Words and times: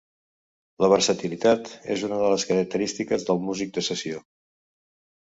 La 0.83 0.89
versatilitat 0.93 1.69
és 1.97 2.07
una 2.09 2.19
de 2.23 2.33
les 2.33 2.49
característiques 2.55 3.31
del 3.31 3.45
músic 3.49 3.79
de 3.81 3.89
sessió. 3.93 4.29